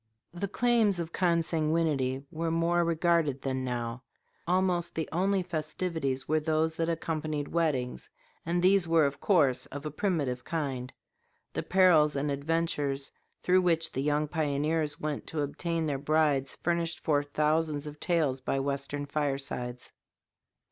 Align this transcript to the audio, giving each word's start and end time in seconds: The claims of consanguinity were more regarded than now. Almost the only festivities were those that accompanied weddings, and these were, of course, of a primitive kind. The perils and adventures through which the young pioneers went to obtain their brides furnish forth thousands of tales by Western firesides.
The 0.33 0.47
claims 0.47 0.99
of 0.99 1.11
consanguinity 1.13 2.25
were 2.31 2.49
more 2.49 2.83
regarded 2.83 3.43
than 3.43 3.63
now. 3.63 4.01
Almost 4.47 4.95
the 4.95 5.07
only 5.11 5.43
festivities 5.43 6.27
were 6.27 6.39
those 6.39 6.75
that 6.77 6.89
accompanied 6.89 7.49
weddings, 7.49 8.09
and 8.43 8.63
these 8.63 8.87
were, 8.87 9.05
of 9.05 9.19
course, 9.21 9.67
of 9.67 9.85
a 9.85 9.91
primitive 9.91 10.43
kind. 10.43 10.91
The 11.53 11.61
perils 11.61 12.15
and 12.15 12.31
adventures 12.31 13.11
through 13.43 13.61
which 13.61 13.91
the 13.91 14.01
young 14.01 14.27
pioneers 14.27 14.99
went 14.99 15.27
to 15.27 15.41
obtain 15.41 15.85
their 15.85 15.99
brides 15.99 16.57
furnish 16.63 16.99
forth 16.99 17.29
thousands 17.35 17.85
of 17.85 17.99
tales 17.99 18.41
by 18.41 18.57
Western 18.57 19.05
firesides. 19.05 19.91